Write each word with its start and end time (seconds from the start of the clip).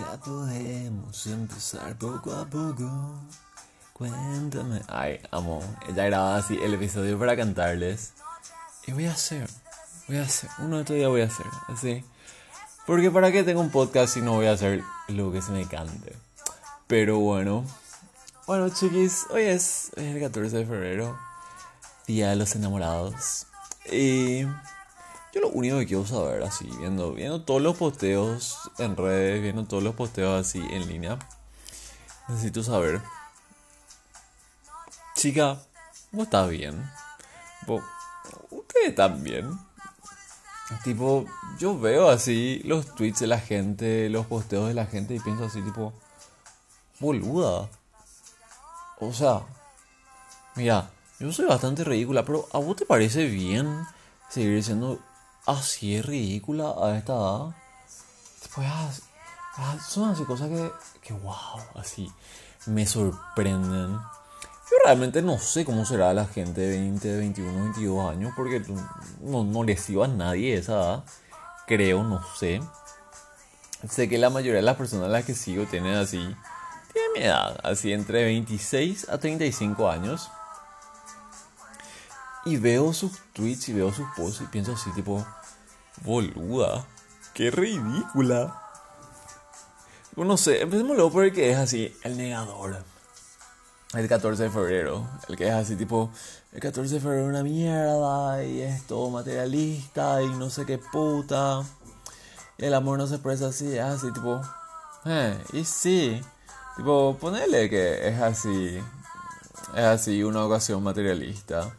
Ya 0.00 0.16
podemos 0.16 1.26
empezar 1.26 1.94
poco 1.98 2.32
a 2.32 2.46
poco. 2.46 3.20
Cuéntame. 3.92 4.80
Ay, 4.88 5.20
amo. 5.30 5.62
Ya 5.94 6.06
grababa 6.06 6.38
así 6.38 6.58
el 6.62 6.72
episodio 6.72 7.18
para 7.18 7.36
cantarles. 7.36 8.14
Y 8.86 8.92
voy 8.92 9.04
a 9.04 9.12
hacer. 9.12 9.50
Voy 10.08 10.16
a 10.16 10.22
hacer. 10.22 10.48
Uno 10.60 10.76
de 10.76 10.82
estos 10.82 10.96
días 10.96 11.10
voy 11.10 11.20
a 11.20 11.26
hacer. 11.26 11.44
Así. 11.68 12.02
Porque 12.86 13.10
para 13.10 13.30
qué 13.30 13.42
tengo 13.42 13.60
un 13.60 13.70
podcast 13.70 14.14
si 14.14 14.22
no 14.22 14.32
voy 14.32 14.46
a 14.46 14.52
hacer 14.52 14.82
lo 15.08 15.32
que 15.32 15.42
se 15.42 15.52
me 15.52 15.66
cante. 15.66 16.16
Pero 16.86 17.18
bueno. 17.18 17.66
Bueno, 18.46 18.70
chiquis. 18.70 19.26
Hoy 19.28 19.42
es 19.42 19.90
el 19.96 20.18
14 20.18 20.56
de 20.56 20.64
febrero. 20.64 21.18
Día 22.06 22.30
de 22.30 22.36
los 22.36 22.56
enamorados. 22.56 23.46
Y 23.92 24.46
yo 25.32 25.40
lo 25.40 25.48
único 25.48 25.78
que 25.78 25.86
quiero 25.86 26.06
saber, 26.06 26.42
así, 26.42 26.68
viendo, 26.78 27.12
viendo 27.12 27.42
todos 27.42 27.62
los 27.62 27.76
posteos 27.76 28.58
en 28.78 28.96
redes, 28.96 29.42
viendo 29.42 29.64
todos 29.64 29.82
los 29.82 29.94
posteos 29.94 30.46
así 30.46 30.58
en 30.70 30.88
línea, 30.88 31.18
necesito 32.28 32.62
saber, 32.62 33.00
chica, 35.14 35.58
¿vos 36.10 36.24
estás 36.24 36.50
bien? 36.50 36.90
¿Vos, 37.66 37.82
¿Ustedes 38.50 38.88
están 38.88 39.22
bien? 39.22 39.58
Tipo, 40.84 41.26
yo 41.58 41.78
veo 41.78 42.08
así 42.08 42.62
los 42.64 42.94
tweets 42.94 43.20
de 43.20 43.26
la 43.26 43.40
gente, 43.40 44.08
los 44.08 44.26
posteos 44.26 44.68
de 44.68 44.74
la 44.74 44.86
gente 44.86 45.14
y 45.14 45.20
pienso 45.20 45.44
así, 45.44 45.60
tipo, 45.62 45.92
boluda. 47.00 47.68
O 49.00 49.12
sea, 49.12 49.42
mira, 50.54 50.90
yo 51.18 51.32
soy 51.32 51.46
bastante 51.46 51.84
ridícula, 51.84 52.24
pero 52.24 52.48
¿a 52.52 52.58
vos 52.58 52.76
te 52.76 52.86
parece 52.86 53.26
bien 53.26 53.84
seguir 54.28 54.62
siendo 54.62 55.00
así 55.46 55.96
es 55.96 56.04
ridícula 56.04 56.74
a 56.80 56.96
esta 56.96 57.14
edad. 57.14 57.54
Después, 58.40 58.66
ah, 58.70 58.90
ah, 59.56 59.78
son 59.86 60.10
así 60.10 60.24
cosas 60.24 60.48
que, 60.48 60.70
que, 61.02 61.12
wow, 61.12 61.60
así, 61.74 62.10
me 62.66 62.86
sorprenden. 62.86 63.92
Yo 64.70 64.76
realmente 64.84 65.20
no 65.22 65.38
sé 65.38 65.64
cómo 65.64 65.84
será 65.84 66.14
la 66.14 66.26
gente 66.26 66.60
de 66.60 66.78
20, 66.78 67.16
21, 67.16 67.64
22 67.64 68.10
años, 68.10 68.32
porque 68.36 68.62
no, 69.20 69.44
no 69.44 69.64
le 69.64 69.76
sigo 69.76 70.04
a 70.04 70.08
nadie 70.08 70.54
esa 70.54 70.72
edad. 70.72 71.04
Creo, 71.66 72.04
no 72.04 72.22
sé. 72.36 72.60
Sé 73.88 74.08
que 74.08 74.18
la 74.18 74.30
mayoría 74.30 74.56
de 74.56 74.62
las 74.62 74.76
personas 74.76 75.06
a 75.06 75.10
las 75.10 75.24
que 75.24 75.34
sigo 75.34 75.64
tienen 75.64 75.94
así, 75.94 76.18
tienen 76.92 77.12
mi 77.14 77.20
edad, 77.20 77.58
así 77.62 77.92
entre 77.92 78.24
26 78.24 79.08
a 79.08 79.18
35 79.18 79.90
años. 79.90 80.30
Y 82.44 82.56
veo 82.56 82.92
sus 82.92 83.12
tweets 83.32 83.68
y 83.68 83.72
veo 83.74 83.92
sus 83.92 84.06
posts 84.16 84.42
y 84.42 84.46
pienso 84.46 84.72
así, 84.72 84.90
tipo, 84.92 85.24
boluda, 86.04 86.86
qué 87.34 87.50
ridícula. 87.50 88.56
No 90.16 90.36
sé, 90.36 90.62
empecemos 90.62 90.96
luego 90.96 91.12
por 91.12 91.24
el 91.24 91.32
que 91.32 91.50
es 91.50 91.58
así, 91.58 91.94
el 92.02 92.16
negador. 92.16 92.82
El 93.94 94.08
14 94.08 94.44
de 94.44 94.50
febrero, 94.50 95.08
el 95.28 95.36
que 95.36 95.48
es 95.48 95.54
así, 95.54 95.76
tipo, 95.76 96.10
el 96.52 96.60
14 96.60 96.94
de 96.94 97.00
febrero 97.00 97.26
una 97.26 97.42
mierda 97.42 98.44
y 98.44 98.60
es 98.60 98.86
todo 98.86 99.10
materialista 99.10 100.22
y 100.22 100.28
no 100.28 100.48
sé 100.48 100.64
qué 100.64 100.78
puta. 100.78 101.62
El 102.56 102.74
amor 102.74 102.98
no 102.98 103.06
se 103.06 103.14
expresa 103.14 103.48
así, 103.48 103.76
es 103.76 103.82
así, 103.82 104.12
tipo, 104.12 104.40
eh, 105.06 105.42
y 105.54 105.64
sí, 105.64 106.20
tipo, 106.76 107.16
ponele 107.18 107.70
que 107.70 108.08
es 108.08 108.20
así, 108.20 108.78
es 109.74 109.84
así 109.84 110.22
una 110.22 110.44
ocasión 110.44 110.82
materialista. 110.82 111.74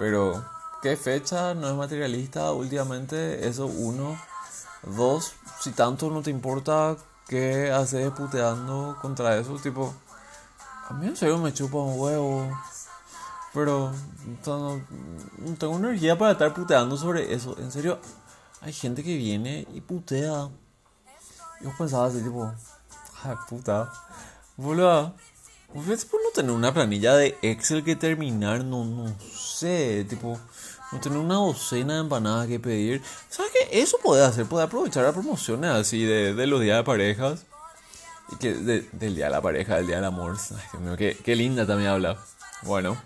Pero, 0.00 0.42
¿qué 0.80 0.96
fecha 0.96 1.52
no 1.52 1.68
es 1.68 1.74
materialista 1.74 2.52
últimamente? 2.52 3.46
Eso, 3.46 3.66
uno. 3.66 4.18
Dos, 4.82 5.34
si 5.60 5.72
tanto 5.72 6.08
no 6.08 6.22
te 6.22 6.30
importa, 6.30 6.96
¿qué 7.28 7.70
haces 7.70 8.10
puteando 8.12 8.96
contra 9.02 9.36
eso? 9.36 9.56
Tipo, 9.58 9.92
a 10.88 10.94
mí 10.94 11.06
en 11.06 11.16
serio 11.16 11.36
me 11.36 11.52
chupa 11.52 11.76
un 11.76 12.00
huevo. 12.00 12.50
Pero 13.52 13.92
no, 14.46 14.80
tengo 15.58 15.76
energía 15.76 16.16
para 16.16 16.32
estar 16.32 16.54
puteando 16.54 16.96
sobre 16.96 17.34
eso. 17.34 17.54
En 17.58 17.70
serio, 17.70 17.98
hay 18.62 18.72
gente 18.72 19.04
que 19.04 19.18
viene 19.18 19.68
y 19.74 19.82
putea. 19.82 20.48
Yo 21.60 21.76
pensaba 21.76 22.06
así, 22.06 22.22
tipo, 22.22 22.50
ay 23.22 23.36
puta, 23.50 23.92
boludo. 24.56 25.14
¿Ves 25.72 26.04
por 26.04 26.20
no 26.20 26.30
tener 26.30 26.50
una 26.50 26.74
planilla 26.74 27.14
de 27.14 27.38
Excel 27.42 27.84
que 27.84 27.94
terminar? 27.94 28.64
No, 28.64 28.84
no 28.84 29.14
sé, 29.32 30.04
tipo, 30.08 30.36
no 30.90 31.00
tener 31.00 31.18
una 31.18 31.36
docena 31.36 31.94
de 31.94 32.00
empanadas 32.00 32.48
que 32.48 32.58
pedir. 32.58 33.00
¿Sabes 33.28 33.52
qué? 33.52 33.80
Eso 33.80 33.98
puede 34.02 34.24
hacer, 34.24 34.46
puede 34.46 34.64
aprovechar 34.64 35.04
las 35.04 35.12
promociones 35.12 35.70
así 35.70 36.04
de, 36.04 36.46
los 36.48 36.60
días 36.60 36.78
de 36.78 36.84
parejas. 36.84 37.46
Y 38.32 38.36
que 38.36 38.54
del 38.54 39.14
día 39.14 39.26
de 39.26 39.30
la 39.30 39.40
pareja, 39.40 39.76
del 39.76 39.86
día 39.86 39.96
del 39.96 40.04
amor. 40.06 40.36
Ay, 40.50 40.56
Dios 40.72 40.82
mío, 40.82 40.96
qué, 40.96 41.36
linda 41.36 41.64
también 41.64 41.90
habla. 41.90 42.16
Bueno, 42.62 42.96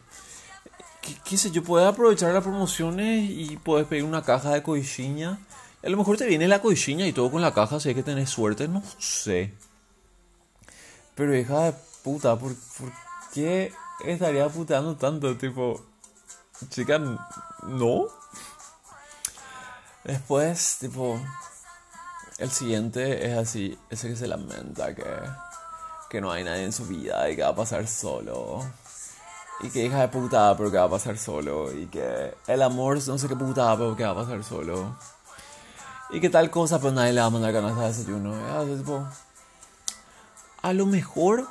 qué, 1.25 1.37
sé 1.37 1.51
yo, 1.51 1.63
puedes 1.63 1.87
aprovechar 1.87 2.33
las 2.33 2.43
promociones 2.43 3.29
y 3.31 3.59
puedes 3.59 3.87
pedir 3.87 4.05
una 4.05 4.23
caja 4.23 4.51
de 4.55 4.63
coichiña. 4.63 5.39
A 5.83 5.89
lo 5.91 5.99
mejor 5.99 6.17
te 6.17 6.27
viene 6.27 6.49
la 6.49 6.63
coichiña 6.63 7.07
y 7.07 7.13
todo 7.13 7.31
con 7.31 7.43
la 7.43 7.53
caja, 7.53 7.79
si 7.79 7.91
hay 7.91 7.95
que 7.95 8.03
tener 8.03 8.27
suerte, 8.27 8.69
no 8.69 8.83
sé. 8.99 9.53
Pero 11.15 11.37
hija 11.37 11.65
de 11.65 11.75
puta, 12.05 12.39
¿por, 12.39 12.55
¿por 12.55 12.93
qué 13.33 13.73
estaría 14.05 14.49
puteando 14.49 14.95
tanto? 14.95 15.37
Tipo, 15.37 15.83
chica, 16.69 17.01
no. 17.63 18.07
Después, 20.05 20.77
tipo, 20.81 21.19
el 22.39 22.51
siguiente 22.51 23.27
es 23.27 23.39
así, 23.39 23.79
ese 23.89 24.09
que 24.09 24.17
se 24.17 24.29
lamenta 24.29 24.95
que, 24.95 25.05
que 26.11 26.21
no 26.21 26.31
hay 26.31 26.45
nadie 26.45 26.65
en 26.65 26.73
su 26.73 26.87
vida 26.87 27.29
y 27.31 27.37
que 27.37 27.43
va 27.43 27.49
a 27.49 27.57
pasar 27.57 27.87
solo. 27.89 28.61
Y 29.61 29.71
que 29.71 29.87
hija 29.87 30.01
de 30.01 30.09
puta, 30.09 30.55
pero 30.59 30.71
que 30.71 30.77
va 30.77 30.85
a 30.85 30.91
pasar 30.91 31.17
solo. 31.17 31.73
Y 31.73 31.87
que 31.87 32.35
el 32.47 32.61
amor 32.61 32.99
no 33.07 33.17
sé 33.17 33.29
qué 33.29 33.37
puta, 33.37 33.75
pero 33.79 33.97
que 33.97 34.05
va 34.05 34.11
a 34.11 34.15
pasar 34.15 34.45
solo. 34.45 34.95
Y 36.11 36.21
que 36.21 36.29
tal 36.29 36.51
cosa, 36.51 36.79
pero 36.81 36.93
nadie 36.93 37.15
le 37.15 37.21
va 37.21 37.29
a 37.29 37.31
mandar 37.31 37.53
ganas 37.53 37.79
de 37.79 37.87
desayuno. 37.87 38.35
Y 38.67 38.77
tipo, 38.77 39.07
a 40.61 40.73
lo 40.75 40.85
mejor 40.87 41.49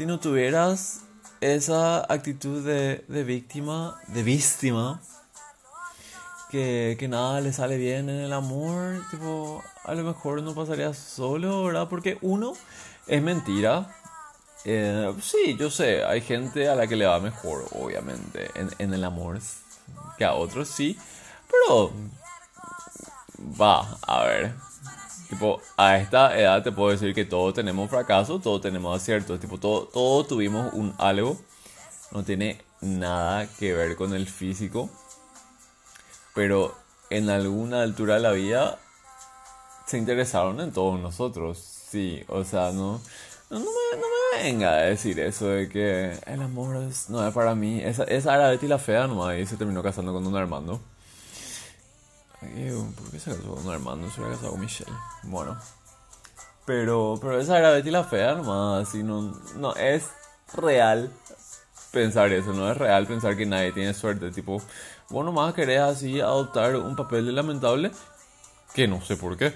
si 0.00 0.06
no 0.06 0.18
tuvieras 0.18 1.02
esa 1.42 2.10
actitud 2.10 2.64
de, 2.64 3.04
de 3.06 3.22
víctima, 3.22 4.00
de 4.06 4.22
víctima, 4.22 4.98
que, 6.50 6.96
que, 6.98 7.06
nada 7.06 7.42
le 7.42 7.52
sale 7.52 7.76
bien 7.76 8.08
en 8.08 8.20
el 8.20 8.32
amor, 8.32 9.02
tipo, 9.10 9.62
a 9.84 9.94
lo 9.94 10.02
mejor 10.02 10.42
no 10.42 10.54
pasarías 10.54 10.96
solo, 10.96 11.64
¿verdad? 11.64 11.86
Porque 11.90 12.16
uno, 12.22 12.54
es 13.08 13.22
mentira. 13.22 13.94
Eh, 14.64 15.12
sí, 15.20 15.54
yo 15.58 15.70
sé, 15.70 16.02
hay 16.02 16.22
gente 16.22 16.70
a 16.70 16.74
la 16.74 16.86
que 16.86 16.96
le 16.96 17.04
va 17.04 17.20
mejor, 17.20 17.66
obviamente, 17.72 18.50
en, 18.54 18.70
en 18.78 18.94
el 18.94 19.04
amor 19.04 19.38
que 20.16 20.24
a 20.24 20.32
otros, 20.32 20.66
sí. 20.68 20.98
Pero, 21.50 21.92
va, 23.60 23.98
a 24.00 24.24
ver, 24.24 24.54
Tipo, 25.30 25.62
a 25.76 25.96
esta 25.96 26.36
edad 26.36 26.60
te 26.64 26.72
puedo 26.72 26.90
decir 26.90 27.14
que 27.14 27.24
todos 27.24 27.54
tenemos 27.54 27.88
fracasos, 27.88 28.42
todos 28.42 28.60
tenemos 28.60 29.00
aciertos. 29.00 29.38
Tipo, 29.38 29.58
todos 29.58 29.92
todo 29.92 30.24
tuvimos 30.24 30.72
un 30.74 30.92
algo. 30.98 31.38
No 32.10 32.24
tiene 32.24 32.60
nada 32.80 33.46
que 33.58 33.72
ver 33.72 33.94
con 33.94 34.12
el 34.12 34.26
físico. 34.26 34.90
Pero 36.34 36.74
en 37.10 37.30
alguna 37.30 37.82
altura 37.82 38.14
de 38.14 38.20
la 38.20 38.32
vida 38.32 38.80
se 39.86 39.98
interesaron 39.98 40.60
en 40.60 40.72
todos 40.72 40.98
nosotros. 40.98 41.58
Sí, 41.58 42.24
o 42.26 42.42
sea, 42.42 42.72
no, 42.72 43.00
no, 43.50 43.60
me, 43.60 43.64
no 43.64 44.06
me, 44.34 44.42
venga 44.42 44.70
a 44.70 44.76
decir 44.82 45.20
eso 45.20 45.46
de 45.46 45.68
que 45.68 46.18
el 46.26 46.42
amor 46.42 46.74
no 47.08 47.28
es 47.28 47.34
para 47.34 47.54
mí. 47.54 47.80
Esa, 47.80 48.02
esa 48.02 48.34
era 48.34 48.50
Betty 48.50 48.66
la 48.66 48.78
fea 48.78 49.06
nomás 49.06 49.38
y 49.38 49.46
se 49.46 49.56
terminó 49.56 49.80
casando 49.80 50.12
con 50.12 50.24
don 50.24 50.36
Armando. 50.36 50.80
¿Por 52.40 53.10
qué 53.10 53.20
se 53.20 53.30
casó 53.36 53.54
con 53.54 53.70
Armando? 53.70 54.10
Se 54.10 54.20
hubiera 54.20 54.34
casado 54.34 54.52
con 54.52 54.60
Michelle. 54.60 54.92
Bueno. 55.24 55.58
Pero, 56.64 57.18
pero 57.20 57.38
esa 57.38 57.58
era 57.58 57.70
Betty 57.70 57.90
la 57.90 58.04
fea 58.04 58.34
nomás. 58.34 58.88
Así 58.88 59.02
no, 59.02 59.38
no 59.56 59.74
es 59.76 60.08
real 60.54 61.12
pensar 61.92 62.32
eso. 62.32 62.52
No 62.52 62.70
es 62.70 62.78
real 62.78 63.06
pensar 63.06 63.36
que 63.36 63.44
nadie 63.44 63.72
tiene 63.72 63.92
suerte. 63.92 64.30
Tipo, 64.30 64.62
vos 65.10 65.24
nomás 65.24 65.52
querés 65.52 65.80
así 65.80 66.20
adoptar 66.20 66.76
un 66.76 66.96
papel 66.96 67.26
de 67.26 67.32
lamentable. 67.32 67.90
Que 68.74 68.88
no 68.88 69.02
sé 69.02 69.16
por 69.16 69.36
qué. 69.36 69.52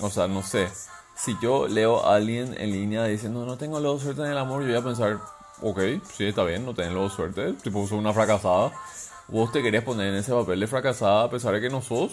O 0.00 0.08
sea, 0.08 0.26
no 0.26 0.42
sé. 0.42 0.68
Si 1.16 1.36
yo 1.42 1.68
leo 1.68 2.06
a 2.06 2.14
alguien 2.14 2.54
en 2.58 2.72
línea 2.72 3.04
diciendo 3.04 3.44
no 3.44 3.58
tengo 3.58 3.78
luego 3.78 3.98
suerte 3.98 4.22
en 4.22 4.28
el 4.28 4.38
amor, 4.38 4.62
yo 4.62 4.68
voy 4.68 4.76
a 4.76 4.82
pensar, 4.82 5.20
ok, 5.60 5.80
sí, 6.12 6.26
está 6.26 6.42
bien, 6.44 6.64
no 6.64 6.74
tenés 6.74 6.92
luego 6.92 7.10
suerte. 7.10 7.52
Tipo, 7.54 7.86
soy 7.86 7.98
una 7.98 8.12
fracasada 8.12 8.72
vos 9.32 9.50
te 9.50 9.62
querés 9.62 9.82
poner 9.82 10.08
en 10.08 10.16
ese 10.16 10.30
papel 10.30 10.60
de 10.60 10.66
fracasada 10.66 11.24
a 11.24 11.30
pesar 11.30 11.54
de 11.54 11.60
que 11.62 11.70
no 11.70 11.80
sos, 11.80 12.12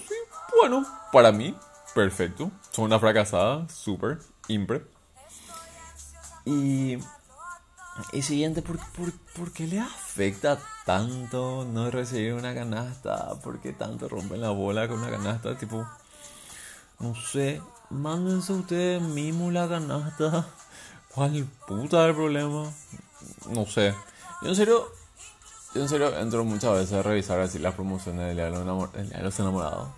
bueno, 0.60 0.86
para 1.12 1.32
mí, 1.34 1.54
perfecto. 1.94 2.50
Sos 2.72 2.86
una 2.86 2.98
fracasada, 2.98 3.68
súper, 3.68 4.20
impre. 4.48 4.84
Y, 6.46 6.98
y 8.14 8.22
siguiente, 8.22 8.62
¿por, 8.62 8.78
por, 8.94 9.12
por 9.36 9.52
qué 9.52 9.68
le 9.68 9.80
afecta 9.80 10.60
tanto 10.86 11.66
no 11.66 11.92
recibir 11.92 12.34
una 12.34 12.56
canasta? 12.56 13.36
¿Por 13.44 13.60
qué 13.60 13.74
tanto 13.74 14.08
rompen 14.08 14.40
la 14.40 14.52
bola 14.52 14.88
con 14.88 15.00
una 15.00 15.12
canasta? 15.12 15.58
Tipo, 15.58 15.86
no 17.00 17.16
sé, 17.16 17.62
mándense 17.90 18.54
ustedes 18.54 19.02
mismos 19.02 19.52
la 19.52 19.68
canasta. 19.68 20.48
¿Cuál 21.14 21.46
puta 21.68 22.08
el 22.08 22.16
problema? 22.16 22.72
No 23.50 23.66
sé. 23.66 23.94
Yo 24.42 24.50
en 24.50 24.56
serio, 24.56 24.99
yo 25.74 25.82
en 25.82 25.90
serio 25.90 26.18
entro 26.18 26.44
muchas 26.44 26.74
veces 26.74 26.94
a 26.94 27.04
revisar 27.04 27.40
así 27.40 27.60
las 27.60 27.76
promociones 27.76 28.36
de 28.36 28.50
los 29.22 29.40
Enamorados. 29.40 29.90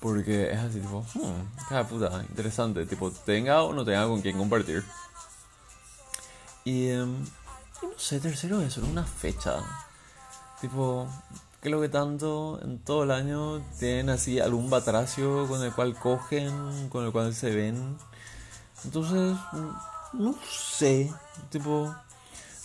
Porque 0.00 0.52
es 0.52 0.58
así, 0.58 0.80
tipo, 0.80 1.04
hmm, 1.14 1.66
cada 1.68 1.88
puta, 1.88 2.24
interesante. 2.28 2.84
Tipo, 2.84 3.10
tenga 3.10 3.62
o 3.62 3.72
no 3.72 3.84
tenga 3.84 4.06
con 4.06 4.20
quién 4.20 4.36
compartir. 4.36 4.84
Y, 6.64 6.90
em, 6.90 7.24
y 7.82 7.86
no 7.86 7.98
sé, 7.98 8.20
tercero, 8.20 8.60
eso 8.60 8.82
una 8.82 9.04
fecha. 9.04 9.54
Tipo, 10.60 11.08
que 11.62 11.70
lo 11.70 11.80
que 11.80 11.88
tanto 11.88 12.60
en 12.62 12.78
todo 12.78 13.04
el 13.04 13.10
año 13.10 13.60
tienen 13.78 14.10
así 14.10 14.38
algún 14.38 14.68
batracio 14.68 15.48
con 15.48 15.62
el 15.62 15.72
cual 15.72 15.98
cogen, 15.98 16.88
con 16.90 17.04
el 17.04 17.12
cual 17.12 17.34
se 17.34 17.50
ven. 17.50 17.96
Entonces, 18.84 19.36
no 20.12 20.34
sé, 20.48 21.12
tipo, 21.50 21.94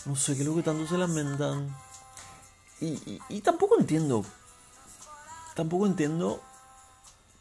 no 0.04 0.16
sé 0.16 0.34
qué 0.34 0.42
es 0.42 0.46
lo 0.46 0.54
que 0.54 0.62
tanto 0.62 0.86
se 0.86 0.98
lamentan. 0.98 1.74
Y, 2.82 3.40
tampoco 3.42 3.78
entiendo, 3.78 4.24
tampoco 5.54 5.86
entiendo 5.86 6.40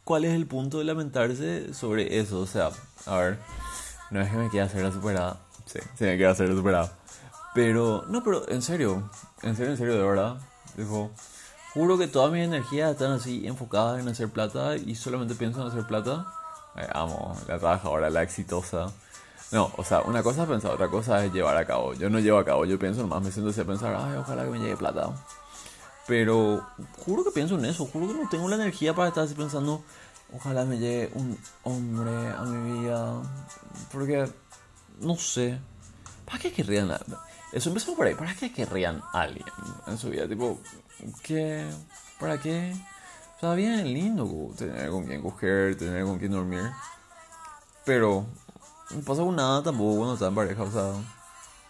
cuál 0.03 0.25
es 0.25 0.33
el 0.33 0.45
punto 0.45 0.77
de 0.77 0.83
lamentarse 0.83 1.73
sobre 1.73 2.19
eso. 2.19 2.41
O 2.41 2.45
sea, 2.45 2.69
a 3.07 3.17
ver, 3.17 3.39
no 4.11 4.21
es 4.21 4.29
que 4.29 4.37
me 4.37 4.49
quiera 4.49 4.67
hacer 4.67 4.83
la 4.83 4.91
superada. 4.91 5.39
Sí, 5.65 5.79
sí 5.97 6.03
me 6.03 6.15
quiera 6.15 6.31
hacer 6.31 6.47
la 6.47 6.55
superada. 6.55 6.93
Pero, 7.55 8.05
no, 8.07 8.23
pero 8.23 8.47
en 8.49 8.61
serio, 8.61 9.09
en 9.41 9.55
serio, 9.55 9.71
en 9.71 9.77
serio, 9.77 9.95
de 9.95 10.03
verdad. 10.03 10.37
Dijo, 10.77 11.09
juro 11.73 11.97
que 11.97 12.07
todas 12.07 12.31
mis 12.31 12.45
energías 12.45 12.91
están 12.91 13.11
así 13.11 13.47
enfocadas 13.47 13.99
en 13.99 14.07
hacer 14.07 14.29
plata 14.29 14.75
y 14.77 14.93
solamente 14.93 15.33
pienso 15.33 15.61
en 15.61 15.69
hacer 15.69 15.87
plata. 15.87 16.27
amo, 16.93 17.35
la 17.47 17.57
trabajadora, 17.57 18.11
la 18.11 18.21
exitosa. 18.21 18.91
No, 19.51 19.69
o 19.75 19.83
sea, 19.83 20.01
una 20.01 20.23
cosa 20.23 20.43
es 20.43 20.49
pensar, 20.49 20.71
otra 20.71 20.87
cosa 20.87 21.25
es 21.25 21.33
llevar 21.33 21.57
a 21.57 21.65
cabo. 21.65 21.93
Yo 21.93 22.09
no 22.09 22.19
llevo 22.19 22.37
a 22.37 22.45
cabo, 22.45 22.65
yo 22.65 22.79
pienso 22.79 23.01
nomás, 23.01 23.21
me 23.21 23.31
siento 23.31 23.51
así 23.51 23.59
a 23.59 23.65
pensar, 23.65 23.93
ay, 23.95 24.17
ojalá 24.17 24.45
que 24.45 24.49
me 24.49 24.59
llegue 24.59 24.77
plata. 24.77 25.11
Pero 26.07 26.65
juro 26.97 27.23
que 27.25 27.31
pienso 27.31 27.55
en 27.59 27.65
eso, 27.65 27.85
juro 27.85 28.07
que 28.07 28.13
no 28.13 28.29
tengo 28.29 28.47
la 28.47 28.55
energía 28.55 28.93
para 28.95 29.09
estar 29.09 29.25
así 29.25 29.33
pensando, 29.33 29.83
ojalá 30.33 30.63
me 30.63 30.77
llegue 30.77 31.11
un 31.15 31.37
hombre 31.63 32.29
a 32.29 32.43
mi 32.43 32.79
vida. 32.79 33.21
Porque, 33.91 34.25
no 35.01 35.17
sé, 35.17 35.59
¿para 36.25 36.39
qué 36.39 36.53
querrían? 36.53 36.89
Eso 37.51 37.69
empezó 37.69 37.93
por 37.93 38.07
ahí, 38.07 38.15
¿para 38.15 38.33
qué 38.33 38.53
querrían 38.53 39.01
alguien 39.11 39.45
en 39.85 39.97
su 39.97 40.09
vida? 40.09 40.29
Tipo, 40.29 40.59
¿qué? 41.23 41.69
¿Para 42.21 42.39
qué? 42.39 42.73
O 43.35 43.39
sea, 43.41 43.53
bien 43.53 43.83
lindo 43.83 44.53
tener 44.57 44.89
con 44.89 45.05
quien 45.05 45.21
coger, 45.21 45.77
tener 45.77 46.05
con 46.05 46.19
quien 46.19 46.31
dormir. 46.31 46.71
Pero 47.83 48.25
no 48.93 49.15
con 49.15 49.35
nada 49.35 49.63
tampoco 49.63 49.97
cuando 49.97 50.13
estás 50.13 50.29
en 50.29 50.35
pareja, 50.35 50.63
o 50.63 50.71
sea, 50.71 50.93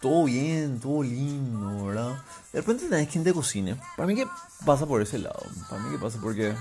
todo 0.02 0.26
bien, 0.26 0.80
todo 0.80 1.04
lindo, 1.04 1.86
¿verdad? 1.86 2.18
De 2.52 2.60
repente 2.60 2.88
tenés 2.90 3.08
quien 3.08 3.24
te 3.24 3.34
cocine. 3.34 3.78
Para 3.96 4.08
mí 4.08 4.16
que 4.16 4.28
pasa 4.66 4.86
por 4.86 5.02
ese 5.02 5.20
lado. 5.20 5.44
Para 5.70 5.82
mí 5.82 5.92
que 5.92 6.00
pasa 6.00 6.20
porque 6.22 6.56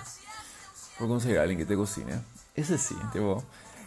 por 0.99 1.09
conseguir 1.09 1.39
a 1.39 1.43
alguien 1.43 1.59
que 1.59 1.67
te 1.67 1.75
cocine. 1.75 2.21
Ese 2.55 2.77
sí, 2.77 2.95
tipo, 3.13 3.43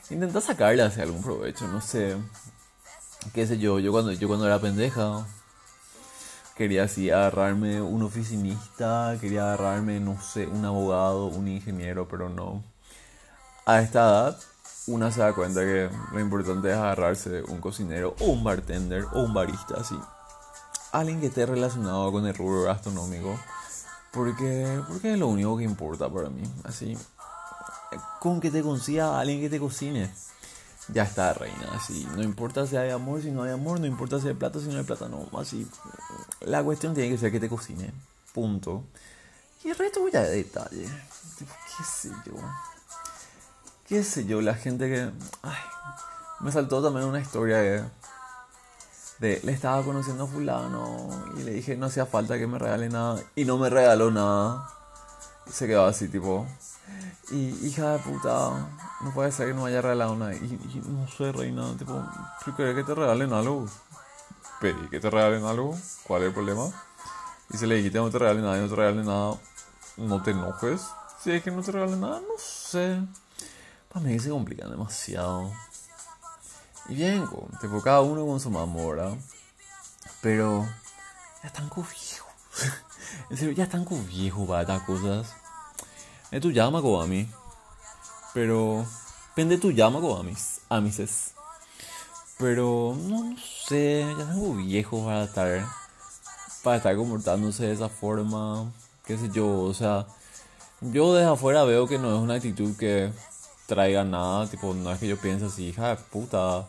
intenta 0.09 0.41
sacarle 0.41 0.81
hacia 0.81 1.03
algún 1.03 1.21
provecho, 1.21 1.67
no 1.67 1.81
sé. 1.81 2.17
Qué 3.33 3.45
sé 3.45 3.57
yo, 3.59 3.79
yo 3.79 3.91
cuando 3.91 4.11
yo 4.11 4.27
cuando 4.27 4.45
era 4.45 4.59
pendeja 4.59 5.25
quería 6.55 6.83
así 6.83 7.09
agarrarme 7.09 7.81
un 7.81 8.03
oficinista, 8.03 9.17
quería 9.19 9.43
agarrarme, 9.43 9.99
no 9.99 10.21
sé, 10.21 10.47
un 10.47 10.65
abogado, 10.65 11.27
un 11.27 11.47
ingeniero, 11.47 12.07
pero 12.07 12.29
no. 12.29 12.63
A 13.65 13.81
esta 13.81 13.99
edad 14.01 14.39
una 14.87 15.11
se 15.11 15.21
da 15.21 15.33
cuenta 15.33 15.61
que 15.61 15.89
lo 16.11 16.19
importante 16.19 16.69
es 16.69 16.75
agarrarse 16.75 17.43
un 17.43 17.59
cocinero 17.59 18.15
o 18.19 18.25
un 18.25 18.43
bartender 18.43 19.05
o 19.13 19.23
un 19.23 19.33
barista, 19.33 19.75
así. 19.79 19.97
Alguien 20.91 21.19
que 21.19 21.27
esté 21.27 21.45
relacionado 21.45 22.11
con 22.11 22.27
el 22.27 22.35
rubro 22.35 22.63
gastronómico. 22.63 23.39
Porque, 24.11 24.79
porque 24.87 25.13
es 25.13 25.19
lo 25.19 25.27
único 25.27 25.57
que 25.57 25.63
importa 25.63 26.07
para 26.07 26.29
mí. 26.29 26.43
Así, 26.65 26.95
con 28.19 28.39
que 28.39 28.51
te 28.51 28.61
consiga 28.61 29.19
alguien 29.19 29.41
que 29.41 29.49
te 29.49 29.59
cocine. 29.59 30.11
Ya 30.89 31.03
está, 31.03 31.33
reina. 31.33 31.69
Así, 31.73 32.07
no 32.15 32.21
importa 32.21 32.67
si 32.67 32.75
hay 32.75 32.91
amor, 32.91 33.21
si 33.21 33.31
no 33.31 33.43
hay 33.43 33.51
amor, 33.51 33.79
no 33.79 33.87
importa 33.87 34.19
si 34.19 34.27
hay 34.27 34.33
plata, 34.33 34.59
si 34.59 34.67
no 34.67 34.77
hay 34.77 34.83
plata, 34.83 35.07
no. 35.07 35.27
Así, 35.39 35.67
la 36.41 36.63
cuestión 36.63 36.93
tiene 36.93 37.09
que 37.09 37.17
ser 37.17 37.31
que 37.31 37.39
te 37.39 37.49
cocine. 37.49 37.91
Punto. 38.33 38.83
Y 39.63 39.69
el 39.69 39.77
resto 39.77 40.07
ya 40.09 40.21
de 40.21 40.35
detalle. 40.35 40.87
¿Qué 41.39 41.83
sé 41.83 42.09
yo? 42.25 42.33
Qué 43.93 44.03
sé 44.03 44.25
yo, 44.25 44.41
la 44.41 44.55
gente 44.55 44.89
que... 44.89 45.11
Ay, 45.43 45.61
me 46.39 46.51
saltó 46.51 46.81
también 46.81 47.05
una 47.05 47.19
historia 47.19 47.57
de, 47.57 47.83
de... 49.19 49.39
Le 49.43 49.51
estaba 49.51 49.83
conociendo 49.83 50.23
a 50.23 50.27
fulano 50.27 51.09
y 51.37 51.43
le 51.43 51.51
dije 51.51 51.77
no 51.77 51.85
hacía 51.85 52.07
falta 52.07 52.39
que 52.39 52.47
me 52.47 52.57
regale 52.57 52.89
nada 52.89 53.21
y 53.35 53.45
no 53.45 53.59
me 53.59 53.69
regaló 53.69 54.09
nada. 54.09 54.67
Y 55.45 55.51
se 55.51 55.67
quedó 55.67 55.85
así 55.85 56.07
tipo... 56.07 56.47
Y 57.29 57.67
hija 57.67 57.91
de 57.91 57.99
puta, 57.99 58.67
no 59.01 59.13
puede 59.13 59.31
ser 59.31 59.49
que 59.49 59.53
no 59.53 59.65
haya 59.65 59.79
regalado 59.79 60.15
nada. 60.15 60.33
Y, 60.33 60.81
no 60.87 61.07
sé, 61.07 61.31
reina, 61.31 61.77
tipo, 61.77 62.03
¿tú 62.43 62.55
querés 62.55 62.75
que 62.75 62.83
te 62.83 62.95
regalen 62.95 63.31
algo? 63.31 63.67
Pedí 64.59 64.89
que 64.89 64.99
te 64.99 65.09
regalen 65.09 65.45
algo, 65.45 65.77
¿cuál 66.07 66.23
es 66.23 66.29
el 66.29 66.33
problema? 66.33 66.65
Y 67.51 67.57
si 67.57 67.67
le 67.67 67.75
dijiste 67.75 67.99
no 67.99 68.09
te 68.09 68.17
regalen 68.17 68.43
nada 68.43 68.57
y 68.57 68.61
no 68.61 68.69
te 68.69 68.75
regalen 68.75 69.05
nada, 69.05 69.35
no 69.97 70.23
te 70.23 70.31
enojes. 70.31 70.81
Si 71.23 71.31
es 71.31 71.43
que 71.43 71.51
no 71.51 71.61
te 71.61 71.71
regalen 71.71 72.01
nada, 72.01 72.19
no 72.19 72.37
sé. 72.39 72.99
Para 73.93 74.05
mí 74.05 74.17
se 74.17 74.29
complican 74.29 74.71
demasiado. 74.71 75.51
Y 76.89 76.95
bien, 76.95 77.27
tipo, 77.61 77.81
cada 77.81 78.01
uno 78.01 78.25
con 78.25 78.39
su 78.39 78.49
mamora. 78.49 79.15
Pero 80.21 80.67
ya 81.43 81.47
están 81.47 81.69
viejo. 81.69 82.27
en 83.29 83.37
serio, 83.37 83.53
ya 83.53 83.65
están 83.65 83.85
viejo 84.07 84.47
para 84.47 84.61
estas 84.61 84.81
cosas. 84.81 85.33
Es 86.31 86.41
tu 86.41 86.51
llama, 86.51 86.81
mí 87.05 87.29
Pero. 88.33 88.85
Pende 89.35 89.57
tu 89.57 89.71
llama, 89.71 89.99
mis 90.23 90.61
Amices. 90.69 91.33
Pero 92.39 92.95
no, 92.97 93.35
sé, 93.67 94.01
ya 94.17 94.23
están 94.23 94.57
viejos 94.65 95.05
para 95.05 95.23
estar. 95.25 95.67
Para 96.63 96.77
estar 96.77 96.95
comportándose 96.95 97.67
de 97.67 97.73
esa 97.73 97.89
forma. 97.89 98.71
Qué 99.05 99.17
sé 99.19 99.29
yo, 99.31 99.61
o 99.61 99.73
sea. 99.73 100.07
Yo 100.81 101.13
desde 101.13 101.29
afuera 101.29 101.63
veo 101.63 101.87
que 101.87 101.99
no 101.99 102.15
es 102.15 102.21
una 102.21 102.33
actitud 102.35 102.75
que 102.75 103.13
traiga 103.65 104.03
nada, 104.03 104.47
tipo, 104.47 104.73
no 104.73 104.91
es 104.91 104.99
que 104.99 105.07
yo 105.07 105.17
piense 105.17 105.45
así, 105.45 105.67
hija 105.69 105.89
de 105.89 105.95
puta, 105.95 106.65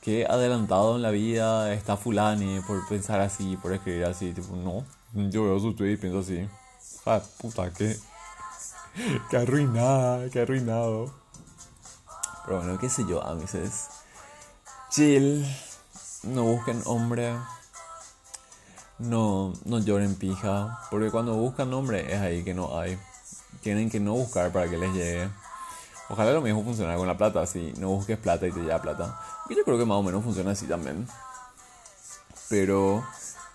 que 0.00 0.26
adelantado 0.26 0.96
en 0.96 1.02
la 1.02 1.10
vida 1.10 1.72
está 1.72 1.96
fulani 1.96 2.60
por 2.66 2.86
pensar 2.88 3.20
así, 3.20 3.56
por 3.56 3.72
escribir 3.72 4.04
así, 4.04 4.32
tipo, 4.32 4.56
no, 4.56 4.84
yo 5.30 5.44
veo 5.44 5.58
su 5.60 5.74
tweet 5.74 5.92
y 5.92 5.96
pienso 5.96 6.20
así, 6.20 6.48
hija 7.00 7.20
de 7.20 7.26
puta, 7.38 7.72
que, 7.72 7.96
que 9.30 9.36
arruinada, 9.36 10.28
que 10.30 10.40
arruinado. 10.40 11.12
Pero 12.44 12.58
bueno, 12.58 12.78
qué 12.78 12.88
sé 12.88 13.04
yo, 13.08 13.24
a 13.24 13.34
veces, 13.34 13.88
chill, 14.90 15.46
no 16.24 16.42
busquen 16.42 16.82
hombre, 16.86 17.32
no, 18.98 19.52
no 19.64 19.78
lloren 19.78 20.14
pija, 20.14 20.78
porque 20.90 21.10
cuando 21.10 21.34
buscan 21.34 21.72
hombre 21.72 22.12
es 22.12 22.20
ahí 22.20 22.44
que 22.44 22.54
no 22.54 22.78
hay. 22.78 22.98
Tienen 23.60 23.90
que 23.90 24.00
no 24.00 24.14
buscar 24.14 24.52
para 24.52 24.68
que 24.68 24.78
les 24.78 24.92
llegue. 24.92 25.28
Ojalá 26.12 26.32
lo 26.32 26.42
mismo 26.42 26.62
funcionara 26.62 26.98
con 26.98 27.06
la 27.06 27.16
plata, 27.16 27.46
si 27.46 27.72
no 27.78 27.88
busques 27.88 28.18
plata 28.18 28.46
y 28.46 28.52
te 28.52 28.60
lleva 28.60 28.82
plata. 28.82 29.18
Y 29.48 29.56
yo 29.56 29.64
creo 29.64 29.78
que 29.78 29.86
más 29.86 29.96
o 29.96 30.02
menos 30.02 30.22
funciona 30.22 30.50
así 30.50 30.66
también. 30.66 31.08
Pero, 32.50 33.02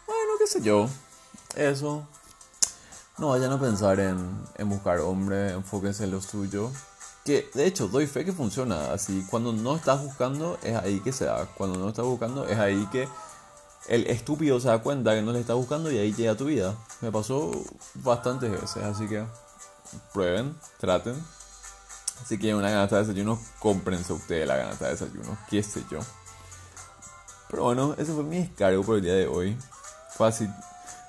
bueno, 0.07 0.31
qué 0.39 0.47
sé 0.47 0.61
yo. 0.63 0.89
Eso. 1.55 2.07
No 3.19 3.29
vayan 3.29 3.51
a 3.51 3.59
pensar 3.59 3.99
en, 3.99 4.43
en 4.57 4.69
buscar 4.69 5.01
hombre, 5.01 5.51
enfóquense 5.51 6.05
en 6.05 6.11
lo 6.11 6.19
suyo. 6.19 6.71
Que 7.23 7.47
de 7.53 7.67
hecho, 7.67 7.89
doy 7.89 8.07
fe 8.07 8.25
que 8.25 8.33
funciona 8.33 8.91
así. 8.91 9.23
Cuando 9.29 9.53
no 9.53 9.75
estás 9.75 10.03
buscando, 10.03 10.57
es 10.63 10.75
ahí 10.77 10.99
que 11.01 11.11
se 11.11 11.25
da. 11.25 11.45
Cuando 11.45 11.77
no 11.77 11.89
estás 11.89 12.05
buscando, 12.05 12.47
es 12.47 12.57
ahí 12.57 12.87
que 12.91 13.07
el 13.87 14.07
estúpido 14.07 14.59
se 14.59 14.69
da 14.69 14.81
cuenta 14.81 15.13
que 15.13 15.21
no 15.21 15.31
le 15.31 15.41
está 15.41 15.53
buscando 15.53 15.91
y 15.91 15.99
ahí 15.99 16.11
llega 16.11 16.33
tu 16.33 16.45
vida. 16.45 16.75
Me 17.01 17.11
pasó 17.11 17.51
bastantes 17.93 18.49
veces, 18.49 18.81
así 18.83 19.07
que 19.07 19.23
prueben, 20.11 20.57
traten. 20.79 21.36
Si 22.25 22.37
quieren 22.37 22.57
una 22.57 22.69
ganasta 22.69 22.97
de 22.97 23.03
desayuno, 23.03 23.39
cómprense 23.59 24.13
ustedes 24.13 24.47
la 24.47 24.57
ganasta 24.57 24.85
de 24.85 24.91
desayuno, 24.91 25.37
qué 25.49 25.63
sé 25.63 25.83
yo. 25.89 25.99
Pero 27.49 27.63
bueno, 27.63 27.95
ese 27.97 28.11
fue 28.13 28.23
mi 28.23 28.39
descargo 28.39 28.83
por 28.83 28.97
el 28.97 29.01
día 29.01 29.13
de 29.13 29.27
hoy. 29.27 29.57
Así, 30.19 30.49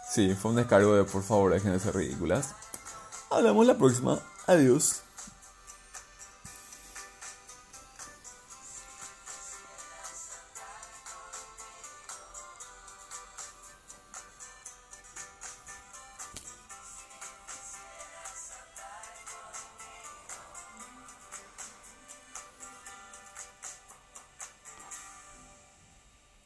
sí, 0.08 0.34
fue 0.34 0.50
un 0.50 0.58
descargo 0.58 0.94
de 0.94 1.04
por 1.04 1.22
favor 1.22 1.52
dejen 1.52 1.72
de 1.72 1.80
ser 1.80 1.96
ridículas. 1.96 2.54
Hablamos 3.30 3.66
la 3.66 3.76
próxima. 3.76 4.20
Adiós. 4.46 5.02